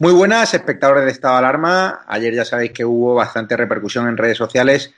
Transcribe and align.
Muy 0.00 0.12
buenas, 0.12 0.52
espectadores 0.54 1.04
de 1.04 1.12
Estado 1.12 1.34
de 1.34 1.38
Alarma. 1.38 2.04
Ayer 2.08 2.34
ya 2.34 2.44
sabéis 2.44 2.72
que 2.72 2.84
hubo 2.84 3.14
bastante 3.14 3.56
repercusión 3.56 4.08
en 4.08 4.16
redes 4.16 4.36
sociales 4.36 4.92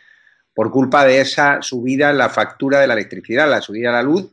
por 0.54 0.70
culpa 0.70 1.04
de 1.04 1.20
esa 1.20 1.60
subida 1.60 2.08
en 2.08 2.16
la 2.16 2.30
factura 2.30 2.80
de 2.80 2.86
la 2.86 2.94
electricidad, 2.94 3.50
la 3.50 3.60
subida 3.60 3.90
a 3.90 3.92
la 3.92 4.02
luz, 4.02 4.32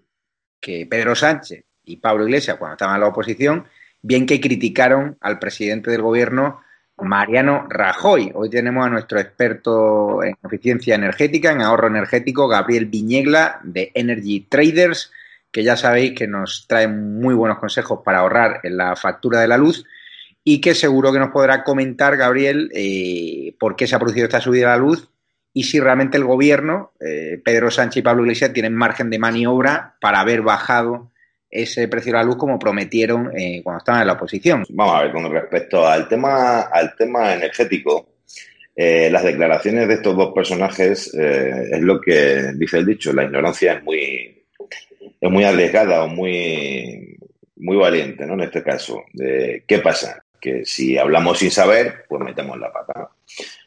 que 0.61 0.87
Pedro 0.89 1.15
Sánchez 1.15 1.65
y 1.83 1.97
Pablo 1.97 2.23
Iglesias, 2.23 2.55
cuando 2.55 2.75
estaban 2.75 2.95
en 2.95 3.01
la 3.01 3.07
oposición, 3.07 3.65
bien 4.01 4.25
que 4.25 4.39
criticaron 4.39 5.17
al 5.19 5.37
presidente 5.37 5.91
del 5.91 6.01
gobierno, 6.01 6.61
Mariano 6.95 7.67
Rajoy. 7.69 8.31
Hoy 8.33 8.49
tenemos 8.49 8.85
a 8.85 8.89
nuestro 8.89 9.19
experto 9.19 10.23
en 10.23 10.37
eficiencia 10.45 10.95
energética, 10.95 11.51
en 11.51 11.61
ahorro 11.61 11.87
energético, 11.87 12.47
Gabriel 12.47 12.85
Viñegla, 12.85 13.59
de 13.63 13.91
Energy 13.93 14.47
Traders, 14.49 15.11
que 15.51 15.65
ya 15.65 15.75
sabéis 15.75 16.13
que 16.17 16.25
nos 16.25 16.67
trae 16.69 16.87
muy 16.87 17.35
buenos 17.35 17.59
consejos 17.59 17.99
para 18.05 18.19
ahorrar 18.19 18.61
en 18.63 18.77
la 18.77 18.95
factura 18.95 19.41
de 19.41 19.49
la 19.49 19.57
luz 19.57 19.85
y 20.43 20.59
que 20.59 20.75
seguro 20.75 21.11
que 21.11 21.19
nos 21.19 21.29
podrá 21.29 21.63
comentar, 21.63 22.17
Gabriel, 22.17 22.69
eh, 22.73 23.55
por 23.59 23.75
qué 23.75 23.87
se 23.87 23.95
ha 23.95 23.99
producido 23.99 24.25
esta 24.25 24.41
subida 24.41 24.67
a 24.67 24.77
la 24.77 24.83
luz 24.83 25.09
y 25.53 25.63
si 25.63 25.79
realmente 25.79 26.17
el 26.17 26.25
gobierno, 26.25 26.91
eh, 26.99 27.39
Pedro 27.43 27.71
Sánchez 27.71 27.97
y 27.97 28.01
Pablo 28.01 28.23
Iglesias, 28.23 28.51
tienen 28.53 28.75
margen 28.75 29.09
de 29.09 29.19
maniobra 29.19 29.95
para 30.01 30.19
haber 30.19 30.41
bajado 30.41 31.11
ese 31.49 31.87
precio 31.87 32.11
de 32.11 32.17
la 32.17 32.23
luz 32.23 32.35
como 32.35 32.57
prometieron 32.57 33.31
eh, 33.37 33.61
cuando 33.63 33.77
estaban 33.77 34.01
en 34.01 34.07
la 34.07 34.13
oposición. 34.13 34.65
Vamos 34.69 34.95
a 34.95 35.03
ver, 35.03 35.11
con 35.11 35.31
respecto 35.31 35.87
al 35.87 36.07
tema, 36.07 36.61
al 36.61 36.95
tema 36.95 37.33
energético, 37.33 38.09
las 38.75 39.23
declaraciones 39.23 39.87
de 39.87 39.93
estos 39.93 40.17
dos 40.17 40.33
personajes 40.33 41.13
es 41.13 41.79
lo 41.79 42.01
que 42.01 42.53
dice 42.55 42.79
el 42.79 42.87
dicho, 42.87 43.13
la 43.13 43.23
ignorancia 43.23 43.73
es 43.73 43.83
muy, 43.83 44.43
es 45.21 45.29
muy 45.29 45.43
arriesgada 45.43 46.05
o 46.05 46.07
muy, 46.07 47.15
muy 47.57 47.77
valiente, 47.77 48.25
¿no? 48.25 48.33
En 48.33 48.41
este 48.41 48.63
caso. 48.63 49.03
¿Qué 49.13 49.79
pasa? 49.83 50.22
Que 50.43 50.65
si 50.65 50.97
hablamos 50.97 51.39
sin 51.39 51.49
saber, 51.49 52.03
pues 52.09 52.21
metemos 52.21 52.59
la 52.59 52.69
pata. 52.69 53.11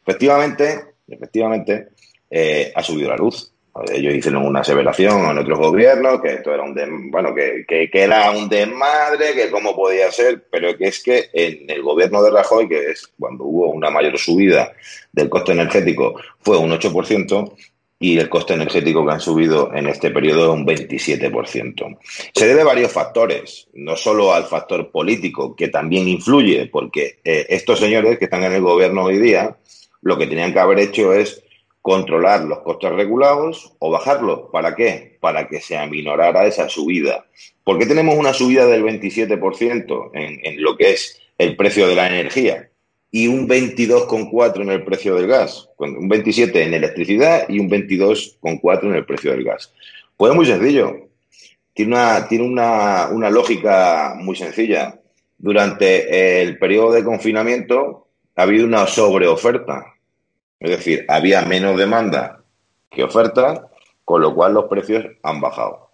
Efectivamente, 0.05 0.79
efectivamente, 1.07 1.87
eh, 2.29 2.71
ha 2.75 2.83
subido 2.83 3.09
la 3.09 3.17
luz. 3.17 3.51
Ellos 3.91 4.13
hicieron 4.13 4.45
una 4.45 4.61
aseveración 4.61 5.29
en 5.29 5.37
otros 5.37 5.59
gobiernos 5.59 6.19
que 6.21 6.33
esto 6.33 6.53
era 6.53 6.63
un 6.63 7.11
bueno 7.11 7.33
que, 7.33 7.65
que, 7.67 7.89
era 7.93 8.31
un 8.31 8.49
desmadre, 8.49 9.33
que 9.33 9.51
cómo 9.51 9.75
podía 9.75 10.11
ser, 10.11 10.47
pero 10.51 10.75
que 10.77 10.87
es 10.87 11.01
que 11.01 11.29
en 11.33 11.69
el 11.69 11.81
gobierno 11.81 12.21
de 12.23 12.31
Rajoy, 12.31 12.67
que 12.67 12.91
es 12.91 13.07
cuando 13.19 13.43
hubo 13.43 13.69
una 13.69 13.89
mayor 13.91 14.17
subida 14.17 14.73
del 15.11 15.29
coste 15.29 15.51
energético, 15.51 16.19
fue 16.39 16.57
un 16.57 16.71
8%, 16.71 17.55
y 17.99 18.17
el 18.17 18.29
coste 18.29 18.53
energético 18.53 19.05
que 19.05 19.11
han 19.11 19.19
subido 19.19 19.73
en 19.73 19.87
este 19.87 20.11
periodo 20.11 20.53
es 20.53 20.59
un 20.59 20.67
27%. 20.67 21.97
Se 22.33 22.47
debe 22.47 22.61
a 22.61 22.65
varios 22.65 22.91
factores, 22.91 23.67
no 23.73 23.95
solo 23.95 24.33
al 24.33 24.45
factor 24.45 24.91
político, 24.91 25.55
que 25.55 25.69
también 25.69 26.07
influye, 26.07 26.67
porque 26.67 27.19
eh, 27.23 27.47
estos 27.49 27.79
señores 27.79 28.19
que 28.19 28.25
están 28.25 28.43
en 28.43 28.53
el 28.53 28.61
gobierno 28.61 29.05
hoy 29.05 29.17
día, 29.17 29.57
lo 30.01 30.17
que 30.17 30.27
tenían 30.27 30.53
que 30.53 30.59
haber 30.59 30.79
hecho 30.79 31.13
es 31.13 31.43
controlar 31.81 32.43
los 32.43 32.59
costes 32.59 32.91
regulados 32.91 33.73
o 33.79 33.89
bajarlos. 33.89 34.49
¿Para 34.51 34.75
qué? 34.75 35.17
Para 35.19 35.47
que 35.47 35.61
se 35.61 35.77
aminorara 35.77 36.45
esa 36.45 36.69
subida. 36.69 37.25
¿Por 37.63 37.79
qué 37.79 37.85
tenemos 37.85 38.15
una 38.15 38.33
subida 38.33 38.67
del 38.67 38.83
27% 38.83 40.11
en, 40.13 40.45
en 40.45 40.61
lo 40.61 40.77
que 40.77 40.91
es 40.91 41.19
el 41.37 41.55
precio 41.55 41.87
de 41.87 41.95
la 41.95 42.07
energía? 42.07 42.69
Y 43.11 43.27
un 43.27 43.47
22,4 43.47 44.61
en 44.61 44.69
el 44.69 44.83
precio 44.83 45.15
del 45.15 45.27
gas, 45.27 45.69
un 45.77 46.09
27 46.09 46.63
en 46.63 46.73
electricidad 46.73 47.47
y 47.47 47.59
un 47.59 47.69
22,4 47.69 48.83
en 48.83 48.95
el 48.95 49.05
precio 49.05 49.31
del 49.31 49.43
gas. 49.43 49.73
Pues 50.17 50.31
es 50.31 50.35
muy 50.35 50.45
sencillo. 50.45 51.07
Tiene 51.73 51.93
una, 51.93 52.27
tiene 52.27 52.45
una, 52.45 53.07
una 53.11 53.29
lógica 53.29 54.15
muy 54.17 54.35
sencilla. 54.35 54.99
Durante 55.37 56.41
el 56.41 56.57
periodo 56.57 56.91
de 56.91 57.03
confinamiento 57.03 58.07
ha 58.35 58.41
habido 58.41 58.65
una 58.65 58.87
sobreoferta. 58.87 59.93
Es 60.59 60.71
decir, 60.71 61.05
había 61.07 61.43
menos 61.43 61.77
demanda 61.77 62.43
que 62.89 63.03
oferta, 63.03 63.69
con 64.03 64.21
lo 64.21 64.33
cual 64.33 64.53
los 64.53 64.65
precios 64.65 65.05
han 65.21 65.39
bajado. 65.39 65.91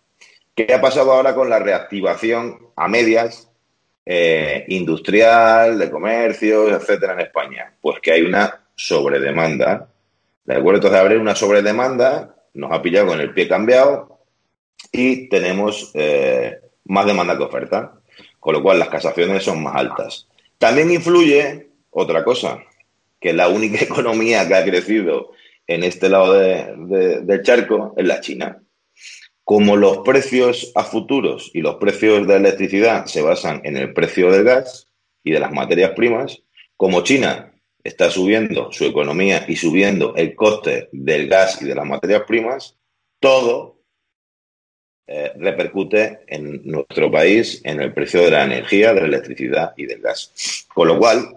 ¿Qué 0.56 0.74
ha 0.74 0.80
pasado 0.80 1.12
ahora 1.12 1.36
con 1.36 1.50
la 1.50 1.60
reactivación 1.60 2.60
a 2.76 2.88
medias 2.88 3.52
eh, 4.06 4.66
industrial, 4.68 5.80
de 5.80 5.90
comercio, 5.90 6.76
etcétera, 6.76 7.14
en 7.14 7.22
España? 7.22 7.74
Pues 7.82 8.00
que 8.00 8.12
hay 8.12 8.22
una 8.22 8.62
sobredemanda. 8.76 9.90
¿De 10.46 10.56
acuerdo? 10.56 10.80
Entonces, 10.80 11.00
haber 11.00 11.18
una 11.18 11.36
sobredemanda 11.36 12.36
nos 12.54 12.72
ha 12.72 12.82
pillado 12.82 13.08
con 13.08 13.20
el 13.20 13.34
pie 13.34 13.48
cambiado 13.48 14.20
y 14.92 15.28
tenemos 15.30 15.92
eh, 15.94 16.60
más 16.86 17.06
demanda 17.06 17.38
que 17.38 17.44
oferta, 17.44 17.94
con 18.40 18.54
lo 18.54 18.62
cual 18.62 18.80
las 18.80 18.90
casaciones 18.90 19.44
son 19.44 19.64
más 19.64 19.76
altas. 19.76 20.28
También 20.58 20.92
influye 20.92 21.70
otra 21.90 22.24
cosa, 22.24 22.60
que 23.20 23.34
la 23.34 23.48
única 23.48 23.78
economía 23.84 24.48
que 24.48 24.56
ha 24.56 24.64
crecido 24.64 25.32
en 25.66 25.84
este 25.84 26.10
lado 26.10 26.34
del 26.34 27.42
charco 27.42 27.94
es 27.96 28.06
la 28.06 28.20
China. 28.20 28.63
Como 29.44 29.76
los 29.76 30.00
precios 30.00 30.72
a 30.76 30.84
futuros 30.84 31.52
y 31.54 31.62
los 31.62 31.76
precios 31.76 32.28
de 32.28 32.36
electricidad 32.38 33.06
se 33.06 33.22
basan 33.22 33.62
en 33.64 33.78
el 33.78 33.94
precio 33.94 34.32
del 34.32 34.44
gas 34.44 34.88
y 35.24 35.32
de 35.32 35.40
las 35.40 35.52
materias 35.52 35.92
primas, 35.92 36.42
como 36.78 37.04
China 37.04 37.54
está 37.84 38.10
subiendo 38.10 38.72
su 38.72 38.86
economía 38.86 39.46
y 39.48 39.56
subiendo 39.56 40.16
el 40.16 40.36
coste 40.36 40.90
del 40.92 41.28
gas 41.28 41.62
y 41.62 41.66
de 41.66 41.76
las 41.76 41.86
materias 41.86 42.24
primas, 42.26 42.78
todo 43.20 43.84
eh, 45.06 45.34
repercute 45.36 46.20
en 46.28 46.62
nuestro 46.64 47.12
país 47.12 47.62
en 47.66 47.82
el 47.82 47.94
precio 47.94 48.22
de 48.22 48.32
la 48.32 48.46
energía, 48.46 48.94
de 48.94 49.02
la 49.02 49.08
electricidad 49.08 49.74
y 49.76 49.86
del 49.86 50.02
gas. 50.02 50.66
Con 50.74 50.88
lo 50.88 50.98
cual, 50.98 51.36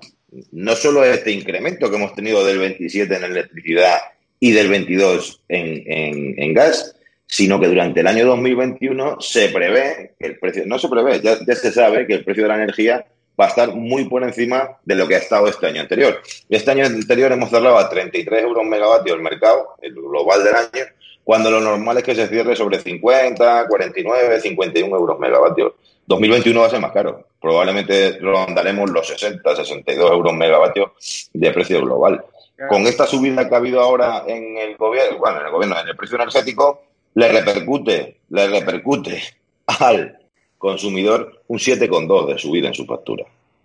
no 0.53 0.77
solo 0.77 1.05
este 1.05 1.33
incremento 1.33 1.91
que 1.91 1.97
hemos 1.97 2.15
tenido 2.15 2.45
del 2.45 2.59
27 2.59 3.17
en 3.17 3.25
electricidad 3.25 3.99
y 4.41 4.53
del 4.53 4.69
22 4.69 5.43
en, 5.49 6.35
en, 6.37 6.55
gas, 6.55 6.96
sino 7.27 7.59
que 7.61 7.69
durante 7.69 8.01
el 8.01 8.07
año 8.07 8.27
2021 8.27 9.21
se 9.21 9.49
prevé 9.49 10.15
que 10.19 10.27
el 10.27 10.39
precio, 10.39 10.65
no 10.67 10.79
se 10.79 10.89
prevé, 10.89 11.21
ya, 11.21 11.39
ya 11.47 11.55
se 11.55 11.73
sabe 11.73 12.07
que 12.07 12.15
el 12.15 12.25
precio 12.25 12.45
de 12.45 12.49
la 12.49 12.57
energía 12.57 13.05
va 13.39 13.47
a 13.47 13.49
estar 13.49 13.75
muy 13.75 14.09
por 14.09 14.23
encima 14.23 14.79
de 14.85 14.95
lo 14.95 15.07
que 15.07 15.17
ha 15.17 15.19
estado 15.19 15.47
este 15.47 15.67
año 15.67 15.83
anterior. 15.83 16.23
Este 16.49 16.71
año 16.71 16.87
anterior 16.87 17.33
hemos 17.33 17.51
cerrado 17.51 17.79
a 17.79 17.89
33 17.89 18.43
euros 18.43 18.65
megavatios 18.65 19.17
el 19.17 19.23
mercado, 19.23 19.75
el 19.83 19.95
global 19.95 20.43
del 20.43 20.55
año, 20.55 20.85
cuando 21.23 21.51
lo 21.51 21.61
normal 21.61 21.99
es 21.99 22.05
que 22.05 22.15
se 22.15 22.29
cierre 22.29 22.55
sobre 22.55 22.79
50, 22.79 23.67
49, 23.69 24.41
51 24.41 24.97
euros 24.97 25.19
megavatios. 25.19 25.73
2021 26.07 26.61
va 26.61 26.67
a 26.67 26.71
ser 26.71 26.81
más 26.81 26.93
caro. 26.93 27.27
Probablemente 27.41 28.19
rondaremos 28.21 28.91
los 28.91 29.09
60, 29.09 29.57
62 29.57 30.11
euros 30.13 30.33
megavatios 30.33 31.29
de 31.33 31.51
precio 31.51 31.81
global. 31.81 32.25
Con 32.69 32.87
esta 32.87 33.07
subida 33.07 33.49
que 33.49 33.55
ha 33.55 33.59
habido 33.59 33.81
ahora 33.81 34.23
en 34.27 34.57
el 34.57 34.77
gobierno, 34.77 35.19
bueno, 35.19 35.41
en 35.41 35.47
el 35.47 35.53
gobierno, 35.53 35.81
en 35.81 35.89
el 35.89 35.97
precio 35.97 36.17
energético, 36.17 36.86
le 37.17 37.29
repercute, 37.29 38.19
le 38.29 38.47
repercute 38.47 39.23
al 39.67 40.19
consumidor 40.59 41.43
un 41.49 41.59
7,2 41.59 42.27
de 42.27 42.39
subida 42.39 42.69
en 42.69 42.75
su 42.75 42.85
factura. 42.85 43.25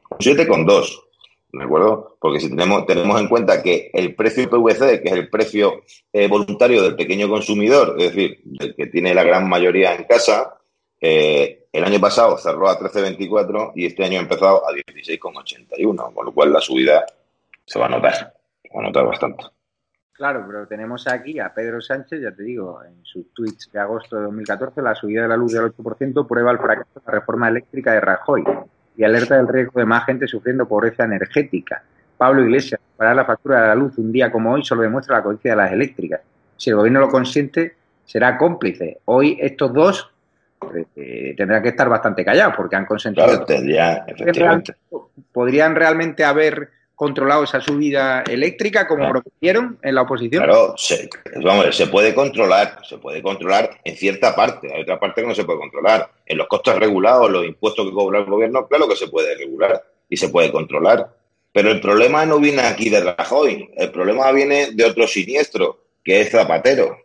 Un 0.09 0.17
7,2. 0.17 1.01
¿De 1.51 1.63
acuerdo? 1.65 2.15
Porque 2.17 2.39
si 2.39 2.49
tenemos, 2.49 2.85
tenemos 2.85 3.19
en 3.19 3.27
cuenta 3.27 3.61
que 3.61 3.91
el 3.93 4.15
precio 4.15 4.49
PVC, 4.49 5.01
que 5.01 5.09
es 5.09 5.13
el 5.13 5.29
precio 5.29 5.83
eh, 6.13 6.29
voluntario 6.29 6.81
del 6.81 6.95
pequeño 6.95 7.27
consumidor, 7.27 7.95
es 7.99 8.15
decir, 8.15 8.39
del 8.45 8.73
que 8.73 8.87
tiene 8.87 9.13
la 9.13 9.23
gran 9.23 9.49
mayoría 9.49 9.95
en 9.95 10.05
casa, 10.05 10.57
eh, 11.01 11.65
el 11.73 11.83
año 11.83 11.99
pasado 11.99 12.37
cerró 12.37 12.69
a 12.69 12.79
13,24 12.79 13.73
y 13.75 13.85
este 13.85 14.05
año 14.05 14.19
ha 14.19 14.21
empezado 14.21 14.65
a 14.65 14.71
16,81, 14.71 16.13
con 16.13 16.25
lo 16.25 16.31
cual 16.31 16.53
la 16.53 16.61
subida 16.61 17.05
se 17.65 17.77
va 17.77 17.87
a 17.87 17.89
notar, 17.89 18.33
se 18.63 18.69
va 18.73 18.81
a 18.81 18.87
notar 18.87 19.05
bastante. 19.05 19.43
Claro, 20.21 20.43
pero 20.45 20.67
tenemos 20.67 21.07
aquí 21.07 21.39
a 21.39 21.51
Pedro 21.51 21.81
Sánchez, 21.81 22.21
ya 22.21 22.31
te 22.31 22.43
digo, 22.43 22.79
en 22.83 22.93
sus 23.01 23.33
tweets 23.33 23.71
de 23.73 23.79
agosto 23.79 24.17
de 24.17 24.25
2014, 24.25 24.79
la 24.83 24.93
subida 24.93 25.23
de 25.23 25.27
la 25.27 25.35
luz 25.35 25.51
del 25.51 25.63
8% 25.63 26.27
prueba 26.27 26.51
el 26.51 26.59
fracaso 26.59 26.91
de 26.93 27.01
la 27.07 27.11
reforma 27.11 27.49
eléctrica 27.49 27.93
de 27.93 28.01
Rajoy 28.01 28.43
y 28.95 29.03
alerta 29.03 29.37
del 29.37 29.47
riesgo 29.47 29.79
de 29.79 29.87
más 29.87 30.05
gente 30.05 30.27
sufriendo 30.27 30.67
pobreza 30.67 31.05
energética. 31.05 31.81
Pablo 32.17 32.43
Iglesias, 32.43 32.79
pagar 32.95 33.15
la 33.15 33.25
factura 33.25 33.63
de 33.63 33.67
la 33.69 33.73
luz 33.73 33.97
un 33.97 34.11
día 34.11 34.31
como 34.31 34.51
hoy 34.51 34.63
solo 34.63 34.83
demuestra 34.83 35.17
la 35.17 35.23
codicia 35.23 35.53
de 35.53 35.57
las 35.57 35.71
eléctricas. 35.71 36.21
Si 36.55 36.69
el 36.69 36.75
gobierno 36.75 36.99
lo 36.99 37.09
consiente, 37.09 37.73
será 38.05 38.37
cómplice. 38.37 38.99
Hoy 39.05 39.39
estos 39.41 39.73
dos 39.73 40.11
eh, 40.97 41.33
tendrán 41.35 41.63
que 41.63 41.69
estar 41.69 41.89
bastante 41.89 42.23
callados 42.23 42.53
porque 42.55 42.75
han 42.75 42.85
consentido. 42.85 43.25
Claro, 43.25 43.45
tendría, 43.45 44.05
efectivamente. 44.05 44.75
¿Podrían 45.33 45.73
realmente 45.73 46.23
haber 46.23 46.69
controlado 46.95 47.43
esa 47.43 47.61
subida 47.61 48.21
eléctrica 48.23 48.87
como 48.87 49.09
propusieron 49.09 49.79
en 49.81 49.95
la 49.95 50.03
oposición? 50.03 50.43
Claro, 50.43 50.75
se, 50.77 51.09
vamos, 51.43 51.75
se 51.75 51.87
puede 51.87 52.13
controlar, 52.13 52.79
se 52.87 52.97
puede 52.97 53.21
controlar 53.23 53.79
en 53.83 53.95
cierta 53.95 54.35
parte, 54.35 54.71
hay 54.73 54.83
otra 54.83 54.99
parte 54.99 55.21
que 55.21 55.27
no 55.27 55.35
se 55.35 55.43
puede 55.43 55.59
controlar. 55.59 56.11
En 56.25 56.37
los 56.37 56.47
costos 56.47 56.77
regulados, 56.77 57.29
los 57.31 57.45
impuestos 57.45 57.87
que 57.87 57.93
cobra 57.93 58.19
el 58.19 58.25
gobierno, 58.25 58.67
claro 58.67 58.87
que 58.87 58.95
se 58.95 59.07
puede 59.07 59.35
regular 59.35 59.83
y 60.09 60.17
se 60.17 60.29
puede 60.29 60.51
controlar. 60.51 61.09
Pero 61.53 61.71
el 61.71 61.81
problema 61.81 62.25
no 62.25 62.39
viene 62.39 62.61
aquí 62.61 62.89
de 62.89 63.01
Rajoy, 63.01 63.69
el 63.75 63.91
problema 63.91 64.31
viene 64.31 64.71
de 64.71 64.85
otro 64.85 65.07
siniestro, 65.07 65.83
que 66.03 66.21
es 66.21 66.31
Zapatero. 66.31 66.97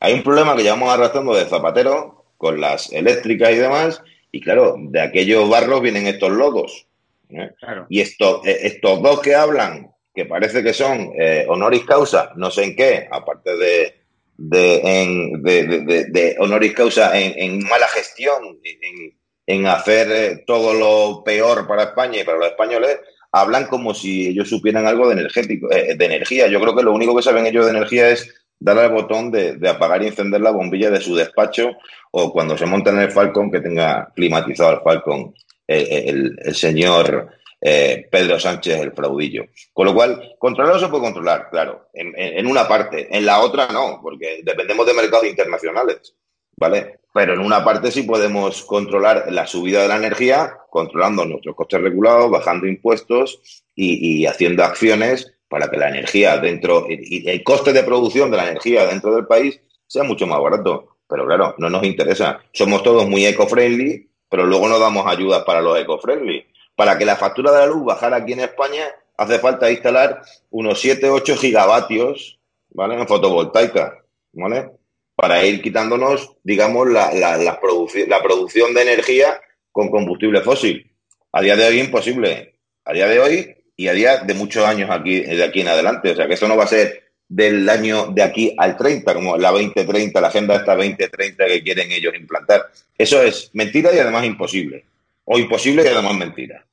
Hay 0.00 0.14
un 0.14 0.22
problema 0.22 0.56
que 0.56 0.62
llevamos 0.62 0.92
arrastrando 0.92 1.34
de 1.34 1.46
Zapatero 1.46 2.24
con 2.36 2.60
las 2.60 2.92
eléctricas 2.92 3.52
y 3.52 3.56
demás, 3.56 4.02
y 4.30 4.40
claro, 4.40 4.76
de 4.78 5.00
aquellos 5.00 5.48
barros 5.48 5.80
vienen 5.80 6.06
estos 6.06 6.30
logos. 6.30 6.86
¿Eh? 7.30 7.50
Y 7.88 8.00
estos, 8.00 8.46
eh, 8.46 8.58
estos 8.62 9.02
dos 9.02 9.20
que 9.20 9.34
hablan, 9.34 9.90
que 10.14 10.26
parece 10.26 10.62
que 10.62 10.72
son 10.72 11.12
eh, 11.18 11.44
honoris 11.48 11.84
causa, 11.84 12.30
no 12.36 12.50
sé 12.50 12.64
en 12.64 12.76
qué, 12.76 13.08
aparte 13.10 13.56
de, 13.56 13.94
de, 14.36 16.36
honoris 16.38 16.72
causa 16.72 17.18
en, 17.18 17.58
mala 17.64 17.88
gestión, 17.88 18.60
en, 18.62 19.18
en 19.46 19.66
hacer 19.66 20.44
todo 20.46 20.74
lo 20.74 21.24
peor 21.24 21.66
para 21.66 21.84
España 21.84 22.20
y 22.20 22.24
para 22.24 22.38
los 22.38 22.48
españoles, 22.48 23.00
hablan 23.32 23.66
como 23.66 23.94
si 23.94 24.28
ellos 24.28 24.48
supieran 24.48 24.86
algo 24.86 25.08
de, 25.08 25.14
energético, 25.14 25.68
de 25.68 25.96
energía. 25.98 26.46
Yo 26.46 26.60
creo 26.60 26.76
que 26.76 26.84
lo 26.84 26.92
único 26.92 27.16
que 27.16 27.22
saben 27.22 27.46
ellos 27.46 27.64
de 27.64 27.72
energía 27.72 28.10
es 28.10 28.32
darle 28.64 28.82
al 28.82 28.92
botón 28.92 29.30
de, 29.30 29.58
apagar 29.68 30.02
y 30.02 30.06
encender 30.06 30.40
la 30.40 30.50
bombilla 30.50 30.90
de 30.90 31.00
su 31.00 31.14
despacho 31.14 31.72
o 32.12 32.32
cuando 32.32 32.56
se 32.56 32.66
monta 32.66 32.90
en 32.90 33.00
el 33.00 33.10
Falcon 33.10 33.50
que 33.50 33.60
tenga 33.60 34.10
climatizado 34.14 34.72
el 34.72 34.80
Falcon 34.80 35.34
el, 35.66 36.54
señor 36.54 37.28
eh, 37.60 38.06
Pedro 38.10 38.38
Sánchez 38.38 38.80
el 38.80 38.92
fraudillo. 38.92 39.44
Con 39.72 39.86
lo 39.86 39.94
cual, 39.94 40.34
controlarlo 40.38 40.80
se 40.80 40.88
puede 40.88 41.04
controlar, 41.04 41.48
claro, 41.50 41.88
en, 41.92 42.46
una 42.46 42.68
parte, 42.68 43.08
en 43.10 43.24
la 43.24 43.40
otra 43.40 43.68
no, 43.68 44.00
porque 44.02 44.40
dependemos 44.42 44.86
de 44.86 44.94
mercados 44.94 45.26
internacionales, 45.26 46.14
¿vale? 46.56 47.00
Pero 47.12 47.34
en 47.34 47.40
una 47.40 47.64
parte 47.64 47.90
sí 47.90 48.02
podemos 48.02 48.64
controlar 48.64 49.32
la 49.32 49.46
subida 49.46 49.82
de 49.82 49.88
la 49.88 49.96
energía, 49.96 50.56
controlando 50.70 51.24
nuestros 51.24 51.54
costes 51.54 51.80
regulados, 51.80 52.30
bajando 52.30 52.66
impuestos 52.66 53.40
y, 53.74 54.26
haciendo 54.26 54.64
acciones 54.64 55.32
para 55.48 55.70
que 55.70 55.76
la 55.76 55.88
energía 55.88 56.38
dentro 56.38 56.86
y 56.88 57.28
el 57.28 57.44
coste 57.44 57.72
de 57.72 57.84
producción 57.84 58.30
de 58.30 58.38
la 58.38 58.48
energía 58.48 58.86
dentro 58.86 59.14
del 59.14 59.26
país 59.26 59.60
sea 59.86 60.02
mucho 60.02 60.26
más 60.26 60.40
barato. 60.40 60.96
Pero 61.08 61.26
claro, 61.26 61.54
no 61.58 61.70
nos 61.70 61.84
interesa. 61.84 62.40
Somos 62.52 62.82
todos 62.82 63.08
muy 63.08 63.24
eco-friendly 63.26 64.08
pero 64.34 64.48
luego 64.48 64.68
no 64.68 64.80
damos 64.80 65.06
ayudas 65.06 65.44
para 65.44 65.62
los 65.62 65.78
eco-friendly. 65.78 66.44
Para 66.74 66.98
que 66.98 67.04
la 67.04 67.14
factura 67.14 67.52
de 67.52 67.58
la 67.58 67.66
luz 67.66 67.84
bajara 67.84 68.16
aquí 68.16 68.32
en 68.32 68.40
España, 68.40 68.82
hace 69.16 69.38
falta 69.38 69.70
instalar 69.70 70.22
unos 70.50 70.80
7, 70.80 71.08
8 71.08 71.36
gigavatios, 71.36 72.40
¿vale? 72.70 72.96
En 72.96 73.06
fotovoltaica, 73.06 74.04
¿vale? 74.32 74.72
Para 75.14 75.46
ir 75.46 75.62
quitándonos, 75.62 76.32
digamos, 76.42 76.88
la, 76.88 77.14
la, 77.14 77.60
producción 77.60 78.74
de 78.74 78.82
energía 78.82 79.40
con 79.70 79.88
combustible 79.88 80.40
fósil. 80.40 80.92
A 81.30 81.40
día 81.40 81.54
de 81.54 81.68
hoy 81.68 81.78
imposible. 81.78 82.58
A 82.84 82.92
día 82.92 83.06
de 83.06 83.20
hoy 83.20 83.56
y 83.76 83.86
a 83.86 83.92
día 83.92 84.16
de 84.16 84.34
muchos 84.34 84.66
años 84.66 84.90
aquí, 84.90 85.20
de 85.20 85.44
aquí 85.44 85.60
en 85.60 85.68
adelante. 85.68 86.10
O 86.10 86.16
sea, 86.16 86.26
que 86.26 86.34
eso 86.34 86.48
no 86.48 86.56
va 86.56 86.64
a 86.64 86.66
ser 86.66 87.03
del 87.28 87.68
año 87.68 88.08
de 88.08 88.22
aquí 88.22 88.54
al 88.58 88.76
30, 88.76 89.14
como 89.14 89.36
la 89.36 89.50
2030, 89.50 90.20
la 90.20 90.28
agenda 90.28 90.56
esta 90.56 90.76
2030 90.76 91.46
que 91.46 91.62
quieren 91.62 91.90
ellos 91.90 92.14
implantar. 92.14 92.70
Eso 92.96 93.22
es 93.22 93.50
mentira 93.54 93.92
y 93.94 93.98
además 93.98 94.24
imposible. 94.24 94.84
O 95.24 95.38
imposible 95.38 95.82
y 95.84 95.88
además 95.88 96.16
mentira. 96.16 96.64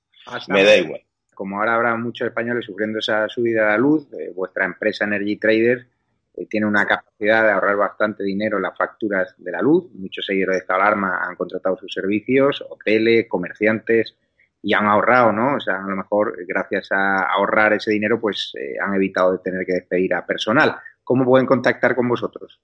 Me 0.48 0.64
da 0.64 0.76
igual. 0.76 1.02
Como 1.34 1.58
ahora 1.58 1.76
habrá 1.76 1.96
muchos 1.96 2.28
españoles 2.28 2.66
sufriendo 2.66 3.00
esa 3.00 3.28
subida 3.28 3.64
de 3.64 3.72
la 3.72 3.78
luz, 3.78 4.08
eh, 4.14 4.32
vuestra 4.36 4.66
empresa 4.66 5.06
Energy 5.06 5.38
Trader 5.38 5.88
eh, 6.36 6.46
tiene 6.46 6.68
una 6.68 6.86
capacidad 6.86 7.44
de 7.44 7.52
ahorrar 7.52 7.78
bastante 7.78 8.24
dinero 8.24 8.58
en 8.58 8.64
las 8.64 8.78
facturas 8.78 9.34
de 9.38 9.52
la 9.52 9.62
luz. 9.62 9.90
Muchos 9.94 10.26
seguidores 10.26 10.58
de 10.58 10.60
esta 10.60 10.76
alarma 10.76 11.22
han 11.24 11.36
contratado 11.36 11.78
sus 11.78 11.92
servicios, 11.92 12.64
hoteles, 12.70 13.28
comerciantes, 13.28 14.16
y 14.62 14.74
han 14.74 14.86
ahorrado, 14.86 15.32
¿no? 15.32 15.56
O 15.56 15.60
sea, 15.60 15.84
a 15.84 15.88
lo 15.88 15.96
mejor 15.96 16.36
gracias 16.48 16.92
a 16.92 17.24
ahorrar 17.34 17.74
ese 17.74 17.90
dinero, 17.92 18.20
pues 18.20 18.52
eh, 18.60 18.76
han 18.82 18.96
evitado 18.96 19.32
de 19.34 19.40
tener 19.40 19.66
que 19.66 19.74
despedir 19.74 20.14
a 20.14 20.26
personal. 20.26 20.76
¿Cómo 21.04 21.26
pueden 21.26 21.48
contactar 21.48 21.96
con 21.96 22.08
vosotros? 22.08 22.62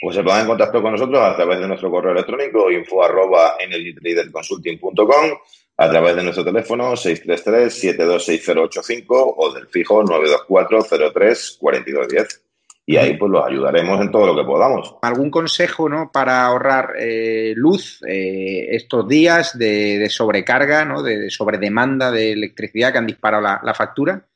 Pues 0.00 0.16
se 0.16 0.22
ponen 0.22 0.42
en 0.42 0.46
contacto 0.46 0.80
con 0.80 0.92
nosotros 0.92 1.20
a 1.20 1.34
través 1.36 1.58
de 1.60 1.68
nuestro 1.68 1.90
correo 1.90 2.12
electrónico 2.12 2.70
info 2.70 3.04
arroba 3.04 3.56
energytraderconsulting.com, 3.58 5.30
a 5.76 5.90
través 5.90 6.16
de 6.16 6.22
nuestro 6.22 6.44
teléfono 6.44 6.92
633-726085 6.92 9.34
o 9.36 9.52
del 9.52 9.66
fijo 9.68 10.02
924 10.02 11.12
03 11.12 11.58
4210 11.60 12.42
y 12.84 12.96
ahí 12.96 13.16
pues 13.16 13.30
los 13.30 13.44
ayudaremos 13.44 14.00
en 14.00 14.10
todo 14.10 14.26
lo 14.26 14.36
que 14.36 14.44
podamos. 14.44 14.96
¿Algún 15.02 15.30
consejo 15.30 15.88
¿no? 15.88 16.10
para 16.12 16.44
ahorrar 16.44 16.94
eh, 16.98 17.52
luz 17.54 18.02
eh, 18.06 18.66
estos 18.70 19.06
días 19.06 19.56
de, 19.56 20.08
sobrecarga, 20.10 20.84
¿no? 20.84 21.02
de, 21.02 21.30
sobredemanda 21.30 22.10
de 22.10 22.32
electricidad 22.32 22.92
que 22.92 22.98
han 22.98 23.06
disparado 23.06 23.42
la, 23.42 23.74
factura? 23.74 24.26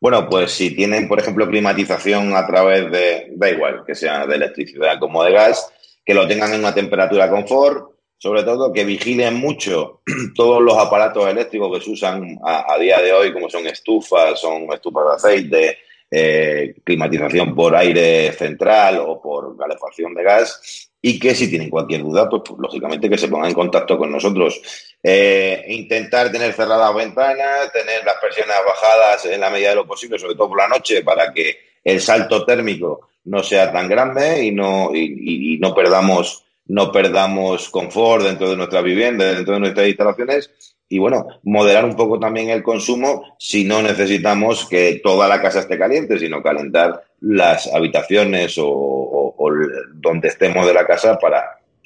Bueno, 0.00 0.28
pues 0.28 0.52
si 0.52 0.74
tienen, 0.74 1.08
por 1.08 1.18
ejemplo, 1.18 1.48
climatización 1.48 2.36
a 2.36 2.46
través 2.46 2.90
de, 2.90 3.32
da 3.34 3.50
igual, 3.50 3.82
que 3.84 3.94
sea 3.94 4.26
de 4.26 4.36
electricidad 4.36 4.98
como 5.00 5.24
de 5.24 5.32
gas, 5.32 5.72
que 6.04 6.14
lo 6.14 6.28
tengan 6.28 6.52
en 6.52 6.60
una 6.60 6.74
temperatura 6.74 7.28
confort, 7.28 7.96
sobre 8.18 8.44
todo 8.44 8.72
que 8.72 8.84
vigilen 8.84 9.34
mucho 9.34 10.02
todos 10.36 10.62
los 10.62 10.78
aparatos 10.78 11.26
eléctricos 11.28 11.76
que 11.76 11.84
se 11.84 11.90
usan 11.90 12.38
a, 12.44 12.72
a 12.72 12.78
día 12.78 13.00
de 13.00 13.12
hoy, 13.12 13.32
como 13.32 13.50
son 13.50 13.66
estufas, 13.66 14.38
son 14.38 14.72
estufas 14.72 15.04
de 15.04 15.14
aceite, 15.14 15.78
eh, 16.10 16.74
climatización 16.84 17.54
por 17.54 17.74
aire 17.74 18.32
central 18.32 18.98
o 18.98 19.20
por 19.20 19.56
calefacción 19.56 20.14
de 20.14 20.22
gas 20.22 20.90
y 21.02 21.18
que 21.18 21.34
si 21.34 21.48
tienen 21.48 21.70
cualquier 21.70 22.02
duda, 22.02 22.28
pues, 22.28 22.42
pues, 22.44 22.58
lógicamente 22.58 23.08
que 23.08 23.18
se 23.18 23.28
pongan 23.28 23.50
en 23.50 23.54
contacto 23.54 23.96
con 23.98 24.10
nosotros. 24.10 24.60
eh, 25.02 25.64
intentar 25.68 26.32
tener 26.32 26.52
cerradas 26.52 26.92
ventanas, 26.92 27.70
tener 27.72 28.04
las 28.04 28.16
persianas 28.20 28.56
bajadas 28.66 29.24
en 29.26 29.40
la 29.40 29.50
medida 29.50 29.68
de 29.68 29.76
lo 29.76 29.86
posible, 29.86 30.18
sobre 30.18 30.34
todo 30.34 30.48
por 30.48 30.58
la 30.58 30.66
noche, 30.66 31.04
para 31.04 31.32
que 31.32 31.58
el 31.84 32.00
salto 32.00 32.44
térmico 32.44 33.08
no 33.26 33.42
sea 33.42 33.70
tan 33.70 33.88
grande 33.88 34.44
y 34.44 34.50
no, 34.50 34.90
y, 34.92 35.58
no 35.60 35.74
perdamos 35.74 36.44
no 36.68 36.90
perdamos 36.90 37.68
confort 37.68 38.24
dentro 38.24 38.50
de 38.50 38.56
nuestra 38.56 38.82
vivienda, 38.82 39.24
dentro 39.24 39.54
de 39.54 39.60
nuestras 39.60 39.86
instalaciones. 39.86 40.50
Y 40.88 40.98
bueno, 40.98 41.26
moderar 41.42 41.84
un 41.84 41.96
poco 41.96 42.18
también 42.18 42.50
el 42.50 42.62
consumo 42.62 43.36
si 43.38 43.64
no 43.64 43.82
necesitamos 43.82 44.68
que 44.68 45.00
toda 45.02 45.26
la 45.26 45.40
casa 45.40 45.60
esté 45.60 45.78
caliente, 45.78 46.18
sino 46.18 46.42
calentar 46.42 47.02
las 47.20 47.72
habitaciones 47.72 48.56
o, 48.58 49.34
donde 49.94 50.28
estemos 50.28 50.66
de 50.66 50.74
la 50.74 50.86
casa 50.86 51.18
para, 51.18 51.42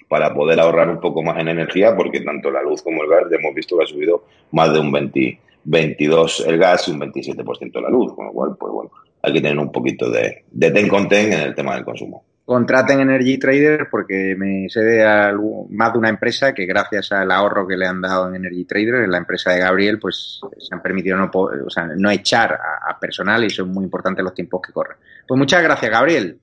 para 0.08 0.34
poder 0.34 0.60
ahorrar 0.60 0.88
un 0.88 1.00
poco 1.00 1.22
más 1.22 1.38
en 1.38 1.48
energía, 1.48 1.96
porque 1.96 2.20
tanto 2.20 2.50
la 2.50 2.62
luz 2.62 2.82
como 2.82 3.02
el 3.02 3.08
gas 3.08 3.24
ya 3.30 3.36
hemos 3.36 3.54
visto 3.54 3.76
que 3.76 3.84
ha 3.84 3.86
subido 3.86 4.24
más 4.52 4.72
de 4.72 4.80
un 4.80 4.92
20, 4.92 5.40
22 5.64 6.44
el 6.46 6.58
gas 6.58 6.88
y 6.88 6.90
un 6.92 7.00
27% 7.00 7.80
la 7.80 7.90
luz, 7.90 8.14
con 8.14 8.26
lo 8.26 8.32
cual, 8.32 8.56
pues 8.58 8.72
bueno, 8.72 8.90
hay 9.22 9.32
que 9.32 9.40
tener 9.40 9.58
un 9.58 9.72
poquito 9.72 10.10
de, 10.10 10.44
de 10.50 10.70
ten 10.70 10.88
con 10.88 11.08
ten 11.08 11.32
en 11.32 11.40
el 11.40 11.54
tema 11.54 11.74
del 11.74 11.84
consumo 11.84 12.24
contraten 12.50 12.98
Energy 12.98 13.38
Trader 13.38 13.86
porque 13.88 14.34
me 14.36 14.68
sé 14.68 15.04
a 15.04 15.32
más 15.68 15.92
de 15.92 15.98
una 16.00 16.08
empresa 16.08 16.52
que 16.52 16.66
gracias 16.66 17.12
al 17.12 17.30
ahorro 17.30 17.64
que 17.64 17.76
le 17.76 17.86
han 17.86 18.00
dado 18.00 18.26
en 18.26 18.34
Energy 18.34 18.64
Trader, 18.64 19.04
en 19.04 19.12
la 19.12 19.18
empresa 19.18 19.52
de 19.52 19.60
Gabriel, 19.60 20.00
pues 20.00 20.40
se 20.58 20.74
han 20.74 20.82
permitido 20.82 21.16
no, 21.16 21.30
o 21.32 21.70
sea, 21.70 21.86
no 21.96 22.10
echar 22.10 22.54
a, 22.54 22.98
personal 22.98 23.44
y 23.44 23.50
son 23.50 23.68
muy 23.68 23.84
importantes 23.84 24.24
los 24.24 24.34
tiempos 24.34 24.62
que 24.66 24.72
corren. 24.72 24.96
Pues 25.28 25.38
muchas 25.38 25.62
gracias, 25.62 25.92
Gabriel. 25.92 26.40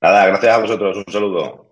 Nada, 0.00 0.26
gracias 0.28 0.54
a 0.54 0.60
vosotros. 0.60 1.02
Un 1.04 1.12
saludo. 1.12 1.71